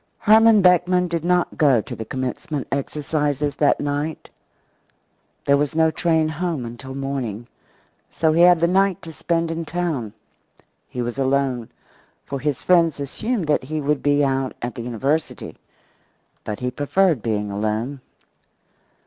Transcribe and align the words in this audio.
Herman 0.17 0.63
Beckman 0.63 1.07
did 1.07 1.23
not 1.23 1.59
go 1.59 1.79
to 1.79 1.95
the 1.95 2.05
commencement 2.05 2.65
exercises 2.71 3.57
that 3.57 3.79
night. 3.79 4.31
There 5.45 5.57
was 5.57 5.75
no 5.75 5.91
train 5.91 6.27
home 6.27 6.65
until 6.65 6.95
morning, 6.95 7.45
so 8.09 8.33
he 8.33 8.41
had 8.41 8.59
the 8.61 8.67
night 8.67 8.99
to 9.03 9.13
spend 9.13 9.51
in 9.51 9.63
town. 9.63 10.13
He 10.89 11.03
was 11.03 11.19
alone, 11.19 11.69
for 12.25 12.39
his 12.39 12.63
friends 12.63 12.99
assumed 12.99 13.45
that 13.45 13.65
he 13.65 13.79
would 13.79 14.01
be 14.01 14.25
out 14.25 14.55
at 14.59 14.73
the 14.73 14.81
university. 14.81 15.59
But 16.43 16.61
he 16.61 16.71
preferred 16.71 17.21
being 17.21 17.51
alone. 17.51 18.01